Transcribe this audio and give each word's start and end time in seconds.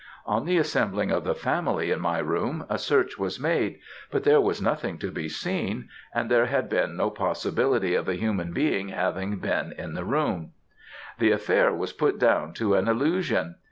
On 0.25 0.45
the 0.45 0.57
assembling 0.57 1.11
of 1.11 1.23
the 1.23 1.35
family 1.35 1.91
in 1.91 1.99
my 2.01 2.17
room, 2.17 2.65
a 2.69 2.79
search 2.79 3.19
was 3.19 3.39
made; 3.39 3.77
but 4.09 4.23
there 4.23 4.41
was 4.41 4.59
nothing 4.59 4.97
to 4.97 5.11
be 5.11 5.29
seen, 5.29 5.89
and 6.11 6.27
there 6.27 6.47
had 6.47 6.69
been 6.69 6.97
no 6.97 7.11
possibility 7.11 7.93
of 7.93 8.09
a 8.09 8.15
human 8.17 8.51
being 8.51 8.87
having 8.89 9.37
been 9.37 9.71
in 9.77 9.93
the 9.93 10.03
room; 10.03 10.53
the 11.19 11.29
affair 11.29 11.71
was 11.71 11.93
put 11.93 12.17
down 12.17 12.51
to 12.53 12.73
an 12.73 12.87
illusion. 12.87 13.57